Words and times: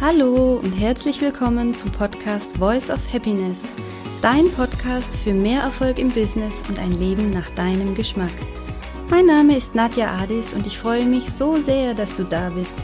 Hallo 0.00 0.60
und 0.62 0.70
herzlich 0.74 1.20
willkommen 1.20 1.74
zum 1.74 1.90
Podcast 1.90 2.56
Voice 2.56 2.88
of 2.88 3.00
Happiness, 3.12 3.58
dein 4.22 4.48
Podcast 4.52 5.12
für 5.12 5.34
mehr 5.34 5.62
Erfolg 5.62 5.98
im 5.98 6.08
Business 6.08 6.54
und 6.68 6.78
ein 6.78 6.92
Leben 7.00 7.30
nach 7.30 7.50
deinem 7.50 7.96
Geschmack. 7.96 8.30
Mein 9.10 9.26
Name 9.26 9.56
ist 9.56 9.74
Nadja 9.74 10.12
Adis 10.12 10.54
und 10.54 10.68
ich 10.68 10.78
freue 10.78 11.04
mich 11.04 11.28
so 11.32 11.56
sehr, 11.56 11.94
dass 11.94 12.14
du 12.14 12.22
da 12.22 12.48
bist. 12.50 12.76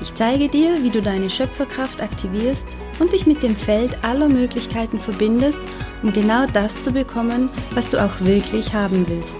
Ich 0.00 0.14
zeige 0.14 0.46
dir, 0.46 0.80
wie 0.84 0.90
du 0.90 1.02
deine 1.02 1.30
Schöpferkraft 1.30 2.00
aktivierst 2.00 2.76
und 3.00 3.12
dich 3.12 3.26
mit 3.26 3.42
dem 3.42 3.56
Feld 3.56 3.98
aller 4.04 4.28
Möglichkeiten 4.28 5.00
verbindest, 5.00 5.62
um 6.04 6.12
genau 6.12 6.46
das 6.52 6.84
zu 6.84 6.92
bekommen, 6.92 7.50
was 7.74 7.90
du 7.90 8.00
auch 8.00 8.20
wirklich 8.20 8.72
haben 8.72 9.04
willst. 9.08 9.34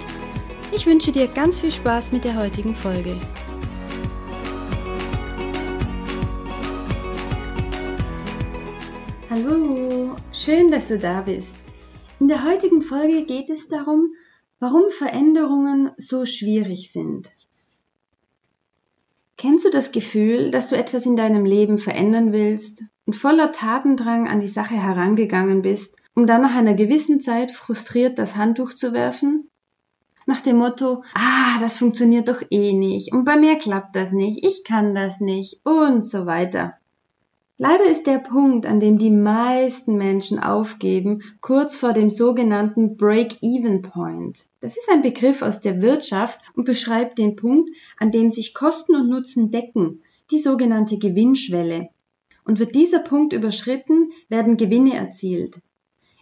Ich 0.72 0.86
wünsche 0.86 1.12
dir 1.12 1.28
ganz 1.28 1.60
viel 1.60 1.70
Spaß 1.70 2.10
mit 2.10 2.24
der 2.24 2.36
heutigen 2.36 2.74
Folge. 2.74 3.16
Hallo, 9.28 10.14
schön, 10.30 10.70
dass 10.70 10.86
du 10.86 10.98
da 10.98 11.22
bist. 11.22 11.52
In 12.20 12.28
der 12.28 12.44
heutigen 12.44 12.80
Folge 12.80 13.24
geht 13.24 13.50
es 13.50 13.66
darum, 13.66 14.12
warum 14.60 14.84
Veränderungen 14.90 15.90
so 15.96 16.24
schwierig 16.26 16.92
sind. 16.92 17.32
Kennst 19.36 19.64
du 19.64 19.70
das 19.70 19.90
Gefühl, 19.90 20.52
dass 20.52 20.68
du 20.68 20.76
etwas 20.76 21.06
in 21.06 21.16
deinem 21.16 21.44
Leben 21.44 21.78
verändern 21.78 22.32
willst 22.32 22.84
und 23.04 23.14
voller 23.14 23.50
Tatendrang 23.50 24.28
an 24.28 24.38
die 24.38 24.46
Sache 24.46 24.76
herangegangen 24.76 25.60
bist, 25.60 25.96
um 26.14 26.28
dann 26.28 26.42
nach 26.42 26.54
einer 26.54 26.74
gewissen 26.74 27.20
Zeit 27.20 27.50
frustriert 27.50 28.20
das 28.20 28.36
Handtuch 28.36 28.74
zu 28.74 28.92
werfen? 28.92 29.50
Nach 30.26 30.40
dem 30.40 30.58
Motto, 30.58 31.02
ah, 31.14 31.58
das 31.58 31.78
funktioniert 31.78 32.28
doch 32.28 32.42
eh 32.50 32.72
nicht 32.72 33.12
und 33.12 33.24
bei 33.24 33.36
mir 33.36 33.58
klappt 33.58 33.96
das 33.96 34.12
nicht, 34.12 34.44
ich 34.44 34.62
kann 34.62 34.94
das 34.94 35.18
nicht 35.18 35.58
und 35.64 36.04
so 36.04 36.26
weiter. 36.26 36.74
Leider 37.58 37.86
ist 37.86 38.06
der 38.06 38.18
Punkt, 38.18 38.66
an 38.66 38.80
dem 38.80 38.98
die 38.98 39.10
meisten 39.10 39.96
Menschen 39.96 40.38
aufgeben, 40.38 41.22
kurz 41.40 41.78
vor 41.78 41.94
dem 41.94 42.10
sogenannten 42.10 42.98
Break-Even 42.98 43.80
Point. 43.80 44.44
Das 44.60 44.76
ist 44.76 44.90
ein 44.90 45.00
Begriff 45.00 45.40
aus 45.40 45.62
der 45.62 45.80
Wirtschaft 45.80 46.38
und 46.54 46.64
beschreibt 46.64 47.16
den 47.16 47.34
Punkt, 47.34 47.70
an 47.98 48.10
dem 48.10 48.28
sich 48.28 48.52
Kosten 48.52 48.94
und 48.94 49.08
Nutzen 49.08 49.50
decken, 49.50 50.02
die 50.30 50.38
sogenannte 50.38 50.98
Gewinnschwelle. 50.98 51.88
Und 52.44 52.58
wird 52.58 52.74
dieser 52.74 52.98
Punkt 52.98 53.32
überschritten, 53.32 54.12
werden 54.28 54.58
Gewinne 54.58 54.94
erzielt. 54.94 55.58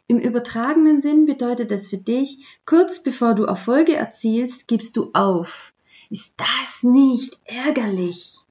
Im 0.07 0.19
übertragenen 0.19 1.01
Sinn 1.01 1.27
bedeutet 1.27 1.73
das 1.73 1.89
für 1.89 1.99
dich, 1.99 2.45
kurz 2.65 3.03
bevor 3.03 3.35
du 3.35 3.43
Erfolge 3.43 3.97
erzielst, 3.97 4.69
gibst 4.69 4.97
du 4.97 5.11
auf. 5.15 5.73
Ist 6.11 6.35
das 6.37 6.85
nicht 6.85 7.41
ärgerlich? 7.45 8.44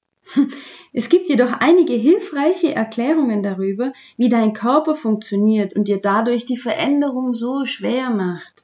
Es 0.94 1.10
gibt 1.10 1.30
jedoch 1.30 1.52
einige 1.52 1.94
hilfreiche 1.94 2.74
Erklärungen 2.74 3.44
darüber, 3.44 3.94
wie 4.18 4.30
dein 4.30 4.54
Körper 4.54 4.96
funktioniert 4.96 5.76
und 5.76 5.88
dir 5.88 6.00
dadurch 6.02 6.46
die 6.46 6.58
Veränderung 6.58 7.34
so 7.34 7.66
schwer 7.66 8.10
macht. 8.10 8.64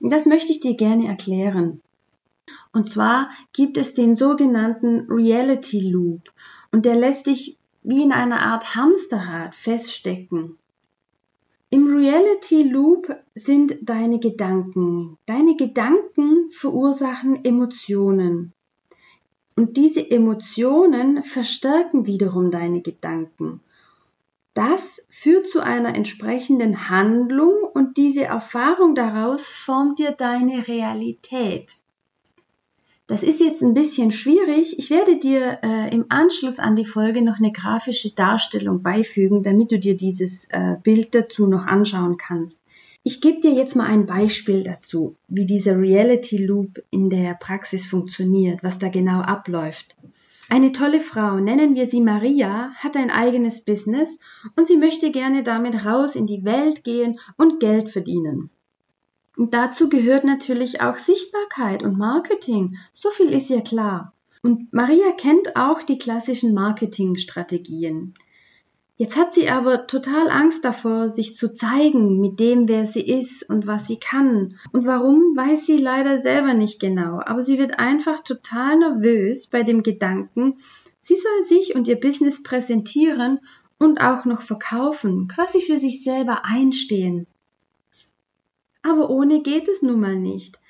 Das 0.00 0.26
möchte 0.26 0.52
ich 0.52 0.60
dir 0.60 0.76
gerne 0.76 1.08
erklären. 1.08 1.80
Und 2.72 2.88
zwar 2.88 3.30
gibt 3.52 3.76
es 3.76 3.94
den 3.94 4.16
sogenannten 4.16 5.06
Reality 5.10 5.80
Loop 5.80 6.30
und 6.72 6.86
der 6.86 6.96
lässt 6.96 7.26
dich 7.26 7.56
wie 7.82 8.02
in 8.02 8.12
einer 8.12 8.40
Art 8.40 8.74
Hamsterrad 8.74 9.54
feststecken. 9.54 10.58
Im 11.70 11.86
Reality 11.94 12.62
Loop 12.64 13.14
sind 13.34 13.76
deine 13.82 14.18
Gedanken. 14.18 15.18
Deine 15.26 15.56
Gedanken 15.56 16.50
verursachen 16.50 17.44
Emotionen. 17.44 18.52
Und 19.60 19.76
diese 19.76 20.10
Emotionen 20.10 21.22
verstärken 21.22 22.06
wiederum 22.06 22.50
deine 22.50 22.80
Gedanken. 22.80 23.60
Das 24.54 25.02
führt 25.10 25.48
zu 25.48 25.60
einer 25.60 25.94
entsprechenden 25.94 26.88
Handlung 26.88 27.52
und 27.74 27.98
diese 27.98 28.24
Erfahrung 28.24 28.94
daraus 28.94 29.46
formt 29.46 29.98
dir 29.98 30.12
deine 30.12 30.66
Realität. 30.66 31.74
Das 33.06 33.22
ist 33.22 33.38
jetzt 33.38 33.60
ein 33.60 33.74
bisschen 33.74 34.12
schwierig. 34.12 34.78
Ich 34.78 34.88
werde 34.88 35.18
dir 35.18 35.58
äh, 35.62 35.94
im 35.94 36.06
Anschluss 36.08 36.58
an 36.58 36.74
die 36.74 36.86
Folge 36.86 37.22
noch 37.22 37.36
eine 37.36 37.52
grafische 37.52 38.14
Darstellung 38.14 38.82
beifügen, 38.82 39.42
damit 39.42 39.72
du 39.72 39.78
dir 39.78 39.94
dieses 39.94 40.46
äh, 40.46 40.76
Bild 40.82 41.14
dazu 41.14 41.46
noch 41.46 41.66
anschauen 41.66 42.16
kannst. 42.16 42.59
Ich 43.02 43.22
gebe 43.22 43.40
dir 43.40 43.52
jetzt 43.52 43.76
mal 43.76 43.86
ein 43.86 44.04
Beispiel 44.04 44.62
dazu, 44.62 45.16
wie 45.26 45.46
dieser 45.46 45.78
Reality 45.78 46.44
Loop 46.44 46.82
in 46.90 47.08
der 47.08 47.32
Praxis 47.34 47.86
funktioniert, 47.86 48.62
was 48.62 48.78
da 48.78 48.90
genau 48.90 49.20
abläuft. 49.20 49.96
Eine 50.50 50.72
tolle 50.72 51.00
Frau, 51.00 51.36
nennen 51.38 51.76
wir 51.76 51.86
sie 51.86 52.00
Maria, 52.02 52.72
hat 52.74 52.96
ein 52.96 53.10
eigenes 53.10 53.62
Business 53.62 54.10
und 54.56 54.66
sie 54.66 54.76
möchte 54.76 55.12
gerne 55.12 55.42
damit 55.42 55.86
raus 55.86 56.14
in 56.14 56.26
die 56.26 56.44
Welt 56.44 56.84
gehen 56.84 57.18
und 57.38 57.60
Geld 57.60 57.88
verdienen. 57.88 58.50
Und 59.36 59.54
dazu 59.54 59.88
gehört 59.88 60.24
natürlich 60.24 60.82
auch 60.82 60.98
Sichtbarkeit 60.98 61.82
und 61.82 61.96
Marketing. 61.96 62.76
So 62.92 63.08
viel 63.10 63.32
ist 63.32 63.48
ihr 63.48 63.62
klar. 63.62 64.12
Und 64.42 64.72
Maria 64.74 65.12
kennt 65.12 65.56
auch 65.56 65.82
die 65.82 65.98
klassischen 65.98 66.52
Marketingstrategien. 66.52 68.14
Jetzt 69.00 69.16
hat 69.16 69.32
sie 69.32 69.48
aber 69.48 69.86
total 69.86 70.28
Angst 70.28 70.62
davor, 70.62 71.08
sich 71.08 71.34
zu 71.34 71.54
zeigen 71.54 72.20
mit 72.20 72.38
dem, 72.38 72.68
wer 72.68 72.84
sie 72.84 73.00
ist 73.00 73.48
und 73.48 73.66
was 73.66 73.86
sie 73.86 73.96
kann. 73.96 74.58
Und 74.74 74.84
warum, 74.84 75.34
weiß 75.34 75.64
sie 75.64 75.78
leider 75.78 76.18
selber 76.18 76.52
nicht 76.52 76.80
genau. 76.80 77.18
Aber 77.24 77.42
sie 77.42 77.56
wird 77.58 77.78
einfach 77.78 78.20
total 78.20 78.76
nervös 78.76 79.46
bei 79.46 79.62
dem 79.62 79.82
Gedanken, 79.82 80.58
sie 81.00 81.16
soll 81.16 81.44
sich 81.44 81.74
und 81.74 81.88
ihr 81.88 81.98
Business 81.98 82.42
präsentieren 82.42 83.40
und 83.78 84.02
auch 84.02 84.26
noch 84.26 84.42
verkaufen, 84.42 85.28
quasi 85.28 85.62
für 85.62 85.78
sich 85.78 86.04
selber 86.04 86.44
einstehen. 86.44 87.24
Aber 88.82 89.08
ohne 89.08 89.40
geht 89.40 89.66
es 89.68 89.80
nun 89.80 90.00
mal 90.00 90.16
nicht. 90.16 90.60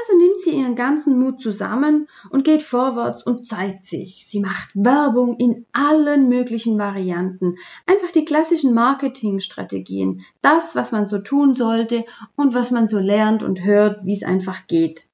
Also 0.00 0.18
nimmt 0.18 0.40
sie 0.42 0.50
ihren 0.50 0.76
ganzen 0.76 1.18
Mut 1.18 1.40
zusammen 1.40 2.08
und 2.30 2.44
geht 2.44 2.62
vorwärts 2.62 3.22
und 3.22 3.48
zeigt 3.48 3.84
sich. 3.86 4.26
Sie 4.28 4.38
macht 4.38 4.70
Werbung 4.74 5.36
in 5.38 5.66
allen 5.72 6.28
möglichen 6.28 6.78
Varianten. 6.78 7.56
Einfach 7.86 8.12
die 8.12 8.24
klassischen 8.24 8.74
Marketingstrategien. 8.74 10.24
Das, 10.42 10.76
was 10.76 10.92
man 10.92 11.06
so 11.06 11.18
tun 11.18 11.54
sollte 11.54 12.04
und 12.36 12.54
was 12.54 12.70
man 12.70 12.86
so 12.86 12.98
lernt 12.98 13.42
und 13.42 13.64
hört, 13.64 14.04
wie 14.04 14.12
es 14.12 14.22
einfach 14.22 14.66
geht. 14.66 15.06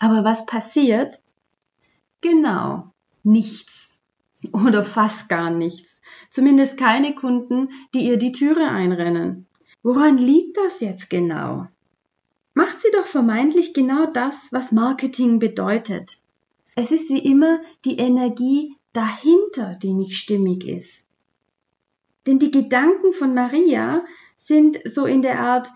Aber 0.00 0.24
was 0.24 0.46
passiert? 0.46 1.20
Genau, 2.20 2.92
nichts. 3.22 3.98
Oder 4.52 4.82
fast 4.82 5.28
gar 5.28 5.50
nichts. 5.50 6.00
Zumindest 6.30 6.78
keine 6.78 7.14
Kunden, 7.14 7.68
die 7.94 8.00
ihr 8.00 8.16
die 8.16 8.32
Türe 8.32 8.68
einrennen. 8.68 9.46
Woran 9.82 10.18
liegt 10.18 10.56
das 10.56 10.80
jetzt 10.80 11.10
genau? 11.10 11.66
Macht 12.58 12.82
sie 12.82 12.90
doch 12.92 13.06
vermeintlich 13.06 13.72
genau 13.72 14.06
das, 14.06 14.34
was 14.50 14.72
Marketing 14.72 15.38
bedeutet. 15.38 16.18
Es 16.74 16.90
ist 16.90 17.08
wie 17.08 17.20
immer 17.20 17.60
die 17.84 17.98
Energie 17.98 18.74
dahinter, 18.92 19.78
die 19.80 19.92
nicht 19.92 20.16
stimmig 20.16 20.66
ist. 20.66 21.04
Denn 22.26 22.40
die 22.40 22.50
Gedanken 22.50 23.12
von 23.12 23.32
Maria 23.32 24.04
sind 24.34 24.80
so 24.84 25.06
in 25.06 25.22
der 25.22 25.38
Art, 25.38 25.68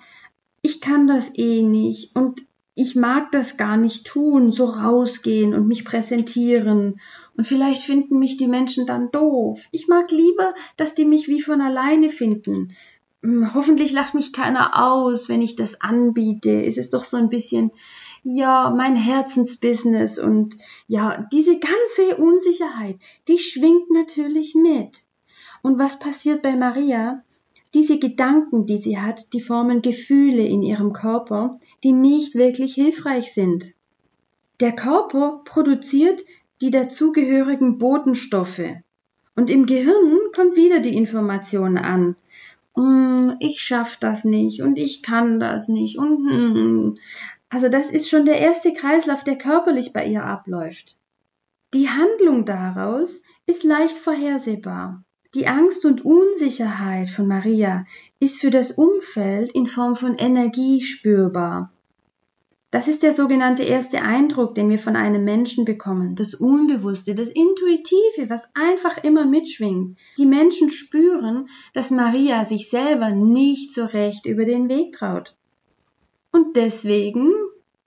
ich 0.61 0.81
kann 0.81 1.07
das 1.07 1.31
eh 1.37 1.63
nicht 1.63 2.17
und 2.17 2.43
ich 2.75 2.97
mag 2.97 3.31
das 3.31 3.57
gar 3.57 3.77
nicht 3.77 4.05
tun, 4.05 4.51
so 4.51 4.65
rausgehen 4.65 5.55
und 5.55 5.69
mich 5.69 5.85
präsentieren. 5.85 7.01
Und 7.37 7.47
vielleicht 7.47 7.83
finden 7.83 8.19
mich 8.19 8.39
die 8.39 8.49
Menschen 8.49 8.87
dann 8.87 9.13
doof. 9.13 9.69
Ich 9.71 9.87
mag 9.87 10.11
lieber, 10.11 10.53
dass 10.77 10.97
die 10.97 11.05
mich 11.05 11.29
wie 11.29 11.43
von 11.43 11.61
alleine 11.61 12.11
finden. 12.11 12.75
Hm, 13.23 13.55
hoffentlich 13.55 13.93
lacht 13.93 14.15
mich 14.15 14.33
keiner 14.33 14.85
aus, 14.85 15.29
wenn 15.29 15.43
ich 15.43 15.55
das 15.55 15.81
anbiete. 15.81 16.65
Es 16.65 16.77
ist 16.77 16.93
doch 16.93 17.05
so 17.05 17.17
ein 17.17 17.29
bisschen, 17.29 17.71
ja, 18.25 18.73
mein 18.77 18.97
Herzensbusiness 18.97 20.19
und 20.19 20.59
ja, 20.89 21.27
diese 21.33 21.59
ganze 21.59 22.17
Unsicherheit, 22.17 22.97
die 23.29 23.39
schwingt 23.39 23.91
natürlich 23.91 24.55
mit. 24.55 25.05
Und 25.63 25.79
was 25.79 25.99
passiert 25.99 26.43
bei 26.43 26.57
Maria? 26.57 27.23
Diese 27.75 27.99
Gedanken, 27.99 28.67
die 28.67 28.79
sie 28.79 28.99
hat, 28.99 29.33
die 29.33 29.41
formen 29.41 29.83
Gefühle 29.83 30.45
in 30.45 30.63
ihrem 30.63 30.93
Körper, 30.93 31.61
die 31.85 31.93
nicht 31.93 32.35
wirklich 32.35 32.75
hilfreich 32.75 33.33
sind. 33.33 33.75
Der 34.61 34.73
Körper 34.73 35.41
produziert 35.45 36.23
die 36.61 36.71
dazugehörigen 36.71 37.79
Botenstoffe. 37.79 38.63
Und 39.35 39.49
im 39.49 39.67
Gehirn 39.67 40.19
kommt 40.35 40.57
wieder 40.57 40.81
die 40.81 40.97
Information 40.97 41.79
an 41.79 42.17
ich 43.41 43.61
schaff 43.61 43.97
das 43.97 44.25
nicht 44.25 44.63
und 44.63 44.79
ich 44.79 45.03
kann 45.03 45.41
das 45.41 45.69
nicht 45.69 45.99
und 45.99 46.23
mm. 46.25 46.99
also 47.49 47.69
das 47.69 47.91
ist 47.91 48.09
schon 48.09 48.25
der 48.25 48.39
erste 48.39 48.73
Kreislauf, 48.73 49.25
der 49.25 49.37
körperlich 49.37 49.93
bei 49.93 50.07
ihr 50.07 50.25
abläuft. 50.25 50.97
Die 51.75 51.89
Handlung 51.89 52.45
daraus 52.45 53.21
ist 53.47 53.65
leicht 53.65 53.97
vorhersehbar. 53.97 55.05
Die 55.35 55.47
Angst 55.47 55.87
und 55.87 56.05
Unsicherheit 56.05 57.09
von 57.09 57.27
Maria 57.27 57.87
ist 58.21 58.39
für 58.39 58.51
das 58.51 58.73
Umfeld 58.73 59.53
in 59.53 59.67
Form 59.67 59.97
von 59.97 60.17
Energie 60.17 60.83
spürbar. 60.83 61.73
Das 62.73 62.89
ist 62.89 63.03
der 63.03 63.13
sogenannte 63.13 63.65
erste 63.65 64.01
Eindruck, 64.01 64.55
den 64.55 64.71
wir 64.71 64.79
von 64.79 64.97
einem 64.97 65.25
Menschen 65.25 65.67
bekommen. 65.67 66.17
Das 66.17 66.33
Unbewusste, 66.33 67.15
das 67.15 67.29
Intuitive, 67.29 68.31
was 68.31 68.49
einfach 68.55 68.97
immer 69.05 69.27
mitschwingt. 69.27 69.99
Die 70.17 70.25
Menschen 70.25 70.71
spüren, 70.71 71.51
dass 71.75 71.91
Maria 71.91 72.47
sich 72.47 72.71
selber 72.71 73.11
nicht 73.11 73.75
so 73.75 73.85
recht 73.85 74.25
über 74.25 74.47
den 74.47 74.71
Weg 74.71 74.95
traut. 74.95 75.35
Und 76.33 76.57
deswegen, 76.57 77.31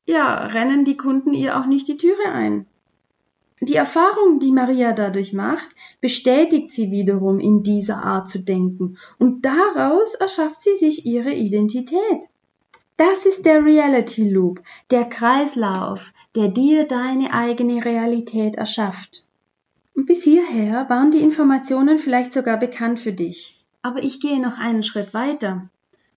ja, 0.05 0.35
rennen 0.45 0.85
die 0.85 0.97
Kunden 0.97 1.33
ihr 1.33 1.59
auch 1.59 1.65
nicht 1.65 1.87
die 1.87 1.97
Türe 1.97 2.29
ein. 2.31 2.67
Die 3.61 3.75
Erfahrung, 3.75 4.37
die 4.37 4.51
Maria 4.51 4.93
dadurch 4.93 5.33
macht, 5.33 5.69
bestätigt 5.99 6.75
sie 6.75 6.91
wiederum 6.91 7.39
in 7.39 7.63
dieser 7.63 8.03
Art 8.03 8.29
zu 8.29 8.37
denken 8.37 8.97
und 9.17 9.45
daraus 9.45 10.13
erschafft 10.13 10.61
sie 10.61 10.75
sich 10.75 11.07
ihre 11.07 11.33
Identität. 11.33 12.29
Das 12.97 13.25
ist 13.25 13.45
der 13.45 13.65
Reality 13.65 14.29
Loop, 14.29 14.61
der 14.89 15.03
Kreislauf, 15.03 16.13
der 16.33 16.47
dir 16.47 16.85
deine 16.87 17.33
eigene 17.33 17.83
Realität 17.83 18.55
erschafft. 18.55 19.25
Und 19.95 20.05
bis 20.05 20.23
hierher 20.23 20.89
waren 20.89 21.11
die 21.11 21.21
Informationen 21.21 21.99
vielleicht 21.99 22.33
sogar 22.33 22.57
bekannt 22.57 23.01
für 23.01 23.11
dich. 23.11 23.57
Aber 23.81 24.01
ich 24.01 24.21
gehe 24.21 24.41
noch 24.41 24.57
einen 24.59 24.81
Schritt 24.81 25.13
weiter. 25.13 25.69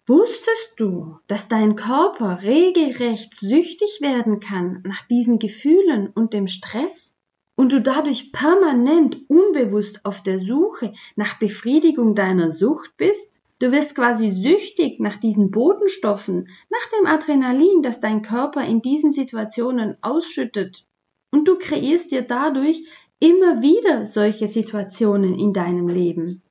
Wusstest 0.07 0.75
du, 0.77 1.19
dass 1.27 1.49
dein 1.49 1.75
Körper 1.75 2.43
regelrecht 2.43 3.35
süchtig 3.35 3.99
werden 4.01 4.39
kann 4.39 4.83
nach 4.87 5.03
diesen 5.03 5.41
Gefühlen 5.41 6.09
und 6.09 6.33
dem 6.33 6.47
Stress? 6.47 7.15
Und 7.57 7.73
du 7.73 7.81
dadurch 7.81 8.31
permanent 8.31 9.19
unbewusst 9.29 10.05
auf 10.05 10.23
der 10.23 10.39
Suche 10.39 10.93
nach 11.17 11.41
Befriedigung 11.41 12.15
deiner 12.15 12.53
Sucht 12.53 12.97
bist? 12.97 13.38
Du 13.61 13.73
wirst 13.73 13.97
quasi 13.97 14.31
süchtig 14.31 15.01
nach 15.01 15.17
diesen 15.17 15.51
Botenstoffen, 15.51 16.49
nach 16.71 16.99
dem 16.99 17.07
Adrenalin, 17.07 17.83
das 17.83 18.01
dein 18.01 18.23
Körper 18.23 18.65
in 18.65 18.83
diesen 18.83 19.13
Situationen 19.13 19.97
ausschüttet. 20.01 20.87
Und 21.31 21.49
du 21.49 21.59
kreierst 21.59 22.13
dir 22.13 22.23
dadurch 22.23 22.85
immer 23.19 23.61
wieder 23.61 24.07
solche 24.07 24.47
Situationen 24.47 25.37
in 25.39 25.53
deinem 25.53 25.89
Leben. 25.89 26.43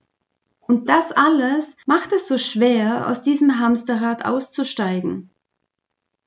Und 0.59 0.89
das 0.89 1.13
alles 1.13 1.73
macht 1.85 2.11
es 2.11 2.27
so 2.27 2.37
schwer, 2.37 3.07
aus 3.07 3.21
diesem 3.21 3.57
Hamsterrad 3.57 4.25
auszusteigen. 4.25 5.29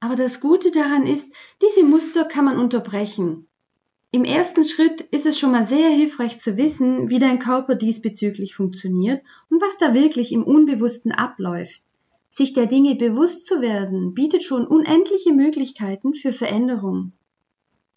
Aber 0.01 0.17
das 0.17 0.41
Gute 0.41 0.71
daran 0.71 1.07
ist, 1.07 1.31
diese 1.61 1.85
Muster 1.85 2.25
kann 2.25 2.47
man 2.47 2.59
unterbrechen. 2.59 3.50
Im 4.13 4.25
ersten 4.25 4.65
Schritt 4.65 5.03
ist 5.03 5.25
es 5.25 5.39
schon 5.39 5.53
mal 5.53 5.63
sehr 5.65 5.89
hilfreich 5.89 6.41
zu 6.41 6.57
wissen, 6.57 7.11
wie 7.11 7.21
dein 7.21 7.39
Körper 7.39 7.77
diesbezüglich 7.77 8.57
funktioniert 8.57 9.23
und 9.51 9.63
was 9.63 9.77
da 9.79 9.95
wirklich 9.95 10.33
im 10.33 10.43
Unbewussten 10.43 11.13
abläuft. 11.13 11.83
Sich 12.29 12.53
der 12.53 12.67
Dinge 12.67 12.97
bewusst 12.97 13.47
zu 13.47 13.61
werden, 13.61 14.13
bietet 14.15 14.43
schon 14.43 14.67
unendliche 14.67 15.33
Möglichkeiten 15.33 16.15
für 16.15 16.33
Veränderung. 16.33 17.13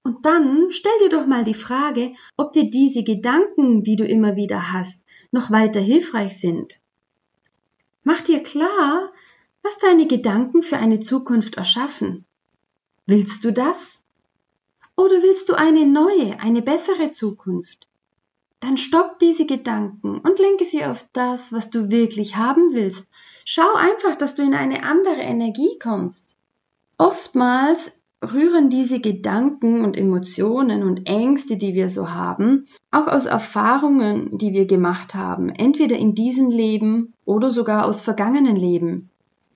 Und 0.03 0.23
dann 0.25 0.67
stell 0.69 0.91
dir 1.01 1.09
doch 1.09 1.25
mal 1.25 1.43
die 1.43 1.55
Frage, 1.55 2.13
ob 2.37 2.51
dir 2.51 2.69
diese 2.69 3.03
Gedanken, 3.03 3.83
die 3.83 3.95
du 3.95 4.05
immer 4.05 4.35
wieder 4.35 4.71
hast, 4.71 5.01
noch 5.31 5.49
weiter 5.49 5.79
hilfreich 5.79 6.39
sind. 6.39 6.79
Mach 8.03 8.21
dir 8.21 8.43
klar, 8.43 9.11
was 9.63 9.79
deine 9.79 10.05
Gedanken 10.05 10.61
für 10.61 10.77
eine 10.77 10.99
Zukunft 10.99 11.55
erschaffen. 11.55 12.25
Willst 13.07 13.43
du 13.45 13.51
das? 13.51 14.02
Oder 14.95 15.21
willst 15.21 15.49
du 15.49 15.53
eine 15.53 15.85
neue, 15.85 16.39
eine 16.39 16.61
bessere 16.61 17.11
Zukunft? 17.11 17.87
Dann 18.59 18.77
stopp 18.77 19.19
diese 19.19 19.45
Gedanken 19.45 20.19
und 20.19 20.39
lenke 20.39 20.65
sie 20.65 20.85
auf 20.85 21.05
das, 21.13 21.51
was 21.51 21.69
du 21.69 21.89
wirklich 21.89 22.35
haben 22.35 22.73
willst. 22.73 23.05
Schau 23.43 23.73
einfach, 23.75 24.15
dass 24.15 24.35
du 24.35 24.43
in 24.43 24.53
eine 24.53 24.83
andere 24.83 25.21
Energie 25.21 25.77
kommst. 25.81 26.35
Oftmals 26.97 27.91
rühren 28.23 28.69
diese 28.69 29.01
Gedanken 29.01 29.83
und 29.83 29.97
Emotionen 29.97 30.83
und 30.83 31.07
Ängste, 31.07 31.57
die 31.57 31.73
wir 31.73 31.89
so 31.89 32.11
haben, 32.11 32.67
auch 32.91 33.07
aus 33.07 33.25
Erfahrungen, 33.25 34.37
die 34.37 34.53
wir 34.53 34.65
gemacht 34.65 35.13
haben, 35.13 35.49
entweder 35.49 35.97
in 35.97 36.15
diesem 36.15 36.49
Leben 36.49 37.13
oder 37.25 37.51
sogar 37.51 37.85
aus 37.85 38.01
vergangenen 38.01 38.55
Leben. 38.55 39.09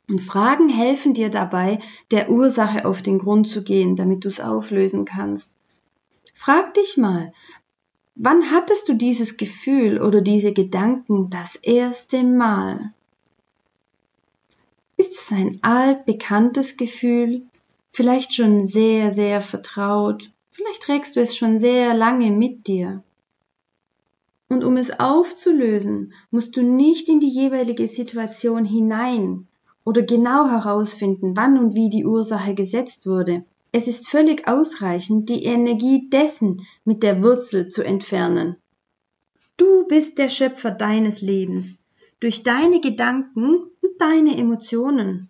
Und 0.09 0.21
Fragen 0.21 0.69
helfen 0.69 1.13
dir 1.13 1.29
dabei, 1.29 1.79
der 2.11 2.29
Ursache 2.29 2.85
auf 2.85 3.01
den 3.01 3.19
Grund 3.19 3.49
zu 3.49 3.63
gehen, 3.63 3.97
damit 3.97 4.23
du 4.23 4.29
es 4.29 4.39
auflösen 4.39 5.03
kannst. 5.03 5.53
Frag 6.33 6.73
dich 6.75 6.95
mal, 6.95 7.33
wann 8.15 8.51
hattest 8.51 8.87
du 8.87 8.93
dieses 8.93 9.35
Gefühl 9.35 10.01
oder 10.01 10.21
diese 10.21 10.53
Gedanken 10.53 11.29
das 11.29 11.55
erste 11.55 12.23
Mal? 12.23 12.93
Ist 14.95 15.13
es 15.13 15.31
ein 15.31 15.59
altbekanntes 15.61 16.77
Gefühl, 16.77 17.45
vielleicht 17.91 18.33
schon 18.33 18.65
sehr, 18.65 19.13
sehr 19.13 19.41
vertraut, 19.41 20.31
vielleicht 20.51 20.83
trägst 20.83 21.15
du 21.15 21.19
es 21.19 21.35
schon 21.35 21.59
sehr 21.59 21.93
lange 21.93 22.31
mit 22.31 22.67
dir. 22.67 23.03
Und 24.47 24.63
um 24.63 24.77
es 24.77 24.99
aufzulösen, 24.99 26.13
musst 26.31 26.55
du 26.55 26.61
nicht 26.61 27.09
in 27.09 27.19
die 27.19 27.29
jeweilige 27.29 27.87
Situation 27.87 28.63
hinein, 28.63 29.46
oder 29.87 30.01
genau 30.01 30.49
herausfinden, 30.49 31.37
wann 31.37 31.57
und 31.57 31.73
wie 31.73 31.89
die 31.89 32.05
Ursache 32.05 32.55
gesetzt 32.55 33.07
wurde. 33.07 33.45
Es 33.71 33.87
ist 33.87 34.09
völlig 34.09 34.45
ausreichend, 34.45 35.29
die 35.29 35.45
Energie 35.45 36.09
dessen 36.09 36.63
mit 36.83 37.03
der 37.03 37.23
Wurzel 37.23 37.69
zu 37.69 37.85
entfernen. 37.85 38.57
Du 39.55 39.87
bist 39.87 40.17
der 40.17 40.27
Schöpfer 40.27 40.71
deines 40.71 41.21
Lebens, 41.21 41.77
durch 42.19 42.43
deine 42.43 42.81
Gedanken 42.81 43.59
und 43.81 43.91
deine 43.99 44.35
Emotionen. 44.35 45.29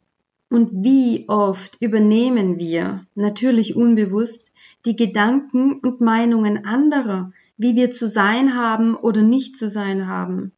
Und 0.50 0.83
wie 0.83 1.25
oft 1.27 1.80
übernehmen 1.80 2.57
wir, 2.57 3.06
natürlich 3.13 3.75
unbewusst, 3.75 4.54
die 4.88 4.95
Gedanken 4.95 5.81
und 5.81 6.01
Meinungen 6.01 6.65
anderer, 6.65 7.31
wie 7.57 7.75
wir 7.75 7.92
zu 7.92 8.07
sein 8.07 8.56
haben 8.56 8.95
oder 8.95 9.21
nicht 9.21 9.56
zu 9.56 9.69
sein 9.69 10.07
haben. 10.07 10.51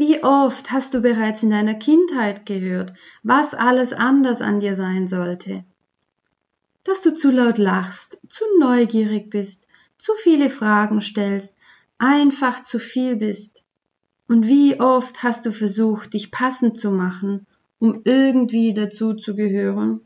Wie 0.00 0.22
oft 0.22 0.70
hast 0.70 0.94
du 0.94 1.00
bereits 1.00 1.42
in 1.42 1.50
deiner 1.50 1.74
Kindheit 1.74 2.46
gehört, 2.46 2.92
was 3.24 3.52
alles 3.52 3.92
anders 3.92 4.40
an 4.40 4.60
dir 4.60 4.76
sein 4.76 5.08
sollte? 5.08 5.64
Dass 6.84 7.02
du 7.02 7.12
zu 7.12 7.32
laut 7.32 7.58
lachst, 7.58 8.20
zu 8.28 8.44
neugierig 8.60 9.28
bist, 9.28 9.66
zu 9.98 10.12
viele 10.22 10.50
Fragen 10.50 11.00
stellst, 11.00 11.56
einfach 11.98 12.62
zu 12.62 12.78
viel 12.78 13.16
bist. 13.16 13.64
Und 14.28 14.46
wie 14.46 14.78
oft 14.78 15.24
hast 15.24 15.46
du 15.46 15.50
versucht, 15.50 16.14
dich 16.14 16.30
passend 16.30 16.78
zu 16.78 16.92
machen, 16.92 17.48
um 17.80 18.02
irgendwie 18.04 18.74
dazu 18.74 19.14
zu 19.14 19.34
gehören? 19.34 20.02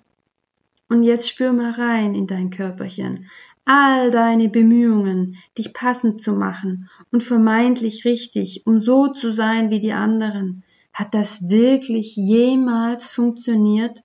Und 0.89 1.03
jetzt 1.03 1.29
spür 1.29 1.53
mal 1.53 1.73
rein 1.73 2.15
in 2.15 2.27
dein 2.27 2.49
Körperchen 2.49 3.29
all 3.65 4.11
deine 4.11 4.49
Bemühungen, 4.49 5.37
dich 5.57 5.73
passend 5.73 6.21
zu 6.21 6.33
machen 6.33 6.89
und 7.11 7.23
vermeintlich 7.23 8.05
richtig, 8.05 8.67
um 8.67 8.81
so 8.81 9.09
zu 9.09 9.33
sein 9.33 9.71
wie 9.71 9.81
die 9.81 9.93
anderen, 9.93 10.65
hat 10.93 11.15
das 11.15 11.49
wirklich 11.49 12.17
jemals 12.17 13.11
funktioniert? 13.11 14.03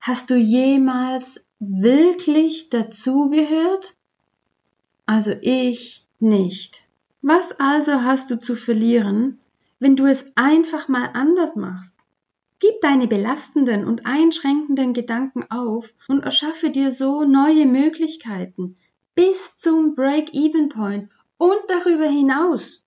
Hast 0.00 0.30
du 0.30 0.36
jemals 0.36 1.44
wirklich 1.58 2.70
dazugehört? 2.70 3.94
Also 5.06 5.32
ich 5.40 6.06
nicht. 6.18 6.82
Was 7.22 7.52
also 7.58 8.02
hast 8.02 8.30
du 8.30 8.38
zu 8.38 8.56
verlieren, 8.56 9.38
wenn 9.78 9.96
du 9.96 10.06
es 10.06 10.24
einfach 10.36 10.88
mal 10.88 11.10
anders 11.12 11.56
machst? 11.56 11.99
Gib 12.60 12.80
deine 12.82 13.08
belastenden 13.08 13.86
und 13.86 14.04
einschränkenden 14.04 14.92
Gedanken 14.92 15.44
auf 15.50 15.94
und 16.08 16.24
erschaffe 16.24 16.70
dir 16.70 16.92
so 16.92 17.24
neue 17.24 17.64
Möglichkeiten 17.64 18.76
bis 19.14 19.56
zum 19.56 19.94
Break-Even-Point 19.94 21.08
und 21.38 21.58
darüber 21.68 22.06
hinaus. 22.06 22.82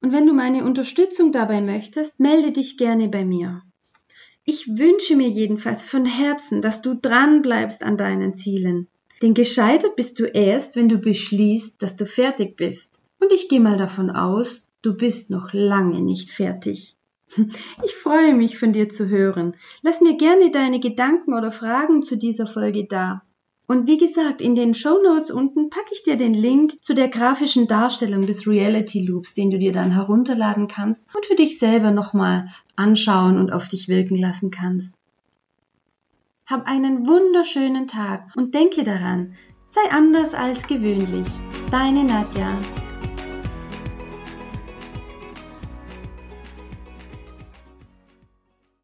Und 0.00 0.12
wenn 0.12 0.26
du 0.26 0.34
meine 0.34 0.64
Unterstützung 0.64 1.30
dabei 1.30 1.60
möchtest, 1.60 2.18
melde 2.18 2.50
dich 2.50 2.76
gerne 2.76 3.08
bei 3.08 3.24
mir. 3.24 3.62
Ich 4.44 4.66
wünsche 4.66 5.14
mir 5.14 5.28
jedenfalls 5.28 5.84
von 5.84 6.04
Herzen, 6.04 6.60
dass 6.60 6.82
du 6.82 6.94
dran 6.94 7.42
bleibst 7.42 7.84
an 7.84 7.96
deinen 7.96 8.34
Zielen. 8.34 8.88
Denn 9.22 9.34
gescheitert 9.34 9.94
bist 9.94 10.18
du 10.18 10.24
erst, 10.24 10.74
wenn 10.74 10.88
du 10.88 10.98
beschließt, 10.98 11.80
dass 11.80 11.96
du 11.96 12.06
fertig 12.06 12.56
bist. 12.56 13.00
Und 13.20 13.32
ich 13.32 13.48
gehe 13.48 13.60
mal 13.60 13.76
davon 13.78 14.10
aus, 14.10 14.64
du 14.82 14.96
bist 14.96 15.30
noch 15.30 15.52
lange 15.52 16.00
nicht 16.00 16.30
fertig. 16.30 16.96
Ich 17.82 17.94
freue 17.94 18.34
mich, 18.34 18.58
von 18.58 18.72
dir 18.72 18.88
zu 18.88 19.08
hören. 19.08 19.56
Lass 19.82 20.00
mir 20.00 20.16
gerne 20.16 20.50
deine 20.50 20.80
Gedanken 20.80 21.34
oder 21.34 21.52
Fragen 21.52 22.02
zu 22.02 22.16
dieser 22.16 22.46
Folge 22.46 22.84
da. 22.84 23.22
Und 23.66 23.86
wie 23.86 23.96
gesagt, 23.96 24.42
in 24.42 24.54
den 24.54 24.74
Show 24.74 25.00
Notes 25.02 25.30
unten 25.30 25.70
packe 25.70 25.92
ich 25.92 26.02
dir 26.02 26.16
den 26.16 26.34
Link 26.34 26.82
zu 26.82 26.94
der 26.94 27.08
grafischen 27.08 27.68
Darstellung 27.68 28.26
des 28.26 28.46
Reality 28.46 29.00
Loops, 29.00 29.34
den 29.34 29.50
du 29.50 29.58
dir 29.58 29.72
dann 29.72 29.92
herunterladen 29.92 30.68
kannst 30.68 31.06
und 31.14 31.24
für 31.24 31.36
dich 31.36 31.58
selber 31.58 31.90
nochmal 31.90 32.48
anschauen 32.76 33.38
und 33.38 33.52
auf 33.52 33.68
dich 33.68 33.88
wirken 33.88 34.16
lassen 34.16 34.50
kannst. 34.50 34.92
Hab 36.44 36.66
einen 36.66 37.06
wunderschönen 37.06 37.86
Tag 37.86 38.26
und 38.36 38.54
denke 38.54 38.84
daran, 38.84 39.34
sei 39.68 39.90
anders 39.90 40.34
als 40.34 40.66
gewöhnlich. 40.66 41.28
Deine 41.70 42.04
Nadja. 42.04 42.50